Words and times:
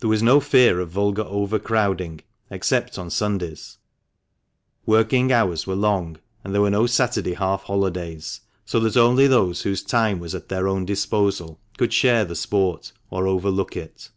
There 0.00 0.10
was 0.10 0.22
no 0.22 0.38
fear 0.38 0.80
of 0.80 0.90
vulgar 0.90 1.22
overcrowding 1.22 2.20
(except 2.50 2.98
on 2.98 3.08
Sundays); 3.08 3.78
working 4.84 5.32
hours 5.32 5.66
were 5.66 5.74
long, 5.74 6.18
and 6.44 6.52
there 6.52 6.60
were 6.60 6.68
no 6.68 6.86
Saturday 6.86 7.32
half 7.32 7.62
holidays, 7.62 8.42
so 8.66 8.78
that 8.80 8.98
only 8.98 9.26
those 9.26 9.62
whose 9.62 9.82
time 9.82 10.18
was 10.18 10.34
at 10.34 10.50
their 10.50 10.68
own 10.68 10.84
disposal 10.84 11.58
could 11.78 11.94
share 11.94 12.26
the 12.26 12.36
sport 12.36 12.92
or 13.10 13.26
overlook 13.26 13.78
it. 13.78 14.10